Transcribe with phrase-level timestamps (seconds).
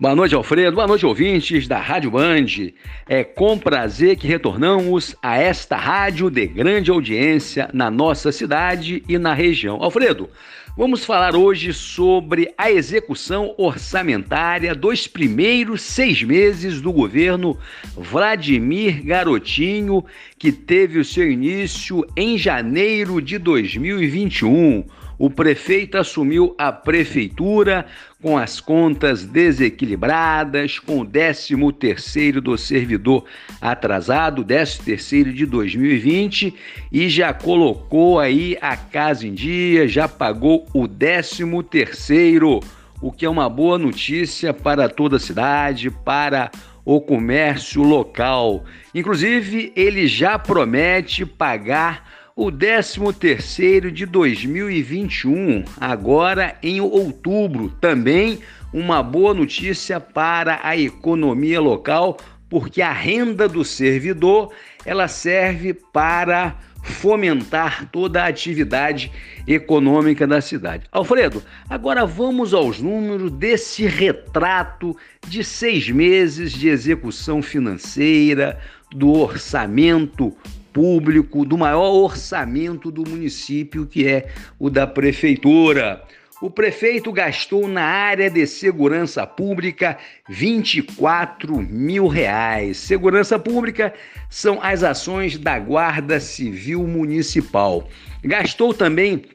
[0.00, 0.76] Boa noite, Alfredo.
[0.76, 2.72] Boa noite, ouvintes da Rádio Band.
[3.06, 9.18] É com prazer que retornamos a esta rádio de grande audiência na nossa cidade e
[9.18, 9.76] na região.
[9.82, 10.30] Alfredo,
[10.74, 17.58] vamos falar hoje sobre a execução orçamentária dos primeiros seis meses do governo
[17.94, 20.02] Vladimir Garotinho,
[20.38, 24.82] que teve o seu início em janeiro de 2021
[25.20, 27.84] o prefeito assumiu a prefeitura
[28.22, 33.26] com as contas desequilibradas, com o 13 terceiro do servidor
[33.60, 36.54] atrasado, 13 terceiro de 2020,
[36.90, 42.60] e já colocou aí a casa em dia, já pagou o 13 terceiro,
[43.02, 46.50] o que é uma boa notícia para toda a cidade, para
[46.82, 48.64] o comércio local.
[48.94, 58.38] Inclusive, ele já promete pagar o 13º de 2021, agora em outubro, também
[58.72, 62.16] uma boa notícia para a economia local,
[62.48, 64.54] porque a renda do servidor,
[64.86, 69.12] ela serve para fomentar toda a atividade
[69.46, 70.86] econômica da cidade.
[70.90, 74.96] Alfredo, agora vamos aos números desse retrato
[75.28, 78.58] de seis meses de execução financeira,
[78.90, 80.34] do orçamento
[80.72, 86.02] público, do maior orçamento do município, que é o da prefeitura.
[86.40, 92.78] O prefeito gastou na área de segurança pública 24 mil reais.
[92.78, 93.92] Segurança pública
[94.30, 97.86] são as ações da Guarda Civil Municipal.
[98.24, 99.26] Gastou também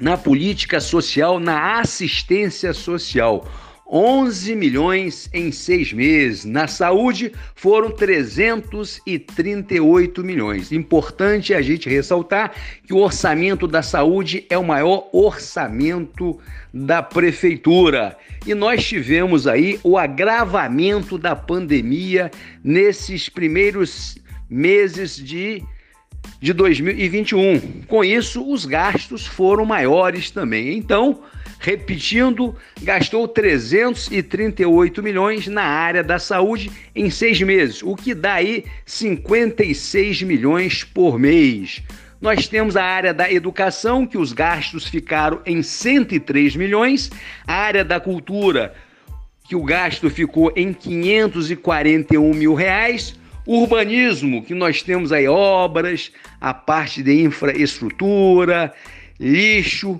[0.00, 3.48] na política social, na assistência social.
[3.94, 6.44] 11 milhões em seis meses.
[6.44, 10.72] Na saúde, foram 338 milhões.
[10.72, 12.50] Importante a gente ressaltar
[12.84, 16.40] que o orçamento da saúde é o maior orçamento
[16.72, 18.18] da prefeitura.
[18.44, 22.32] E nós tivemos aí o agravamento da pandemia
[22.64, 24.18] nesses primeiros
[24.50, 25.62] meses de
[26.40, 27.82] de 2021.
[27.86, 30.76] Com isso, os gastos foram maiores também.
[30.76, 31.20] Então,
[31.64, 38.66] Repetindo, gastou 338 milhões na área da saúde em seis meses, o que dá aí
[38.84, 41.82] 56 milhões por mês.
[42.20, 47.10] Nós temos a área da educação, que os gastos ficaram em 103 milhões,
[47.46, 48.74] a área da cultura,
[49.48, 56.52] que o gasto ficou em 541 mil reais, urbanismo, que nós temos aí obras, a
[56.52, 58.70] parte de infraestrutura,
[59.18, 59.98] lixo,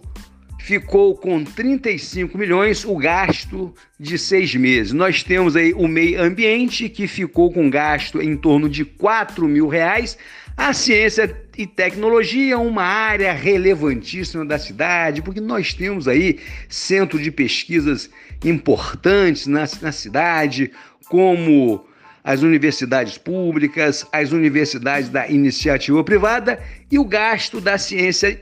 [0.64, 4.94] ficou com 35 milhões o gasto de seis meses.
[4.94, 9.69] Nós temos aí o meio ambiente, que ficou com gasto em torno de 4 mil
[9.69, 10.16] reais.
[10.56, 17.30] A ciência e tecnologia, uma área relevantíssima da cidade, porque nós temos aí centro de
[17.30, 18.08] pesquisas
[18.42, 20.70] importantes na, na cidade,
[21.10, 21.84] como
[22.24, 26.58] as universidades públicas, as universidades da iniciativa privada
[26.90, 28.40] e o gasto da ciência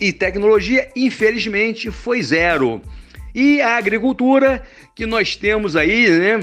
[0.00, 2.80] e tecnologia, infelizmente, foi zero.
[3.34, 4.62] E a agricultura,
[4.96, 6.40] que nós temos aí, né?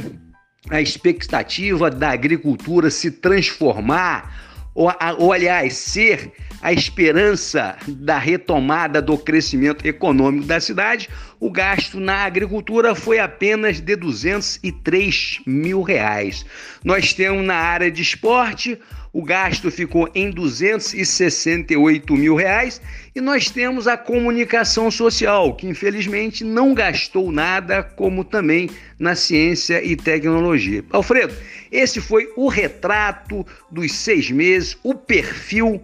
[0.70, 9.18] A expectativa da agricultura se transformar, ou, ou aliás, ser a esperança da retomada do
[9.18, 11.10] crescimento econômico da cidade,
[11.40, 16.46] o gasto na agricultura foi apenas de 203 mil reais.
[16.84, 18.78] Nós temos na área de esporte,
[19.16, 22.82] o gasto ficou em 268 mil reais
[23.16, 29.82] e nós temos a comunicação social, que infelizmente não gastou nada, como também na ciência
[29.82, 30.84] e tecnologia.
[30.92, 31.34] Alfredo,
[31.72, 35.82] esse foi o retrato dos seis meses, o perfil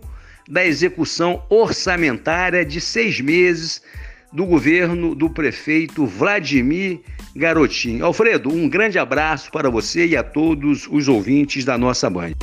[0.50, 3.82] da execução orçamentária de seis meses
[4.34, 7.00] do governo do prefeito Vladimir
[7.34, 8.04] Garotinho.
[8.04, 12.36] Alfredo, um grande abraço para você e a todos os ouvintes da nossa banha.